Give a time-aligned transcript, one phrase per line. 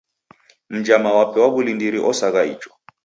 [0.71, 2.71] Mnjama wape wa w'ulindiri osagha icho.